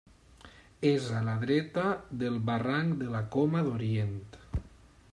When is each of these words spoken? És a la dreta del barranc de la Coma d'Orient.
És 0.91 1.09
a 1.17 1.21
la 1.27 1.35
dreta 1.43 1.85
del 2.23 2.41
barranc 2.49 2.99
de 3.05 3.13
la 3.17 3.25
Coma 3.37 3.65
d'Orient. 3.69 4.21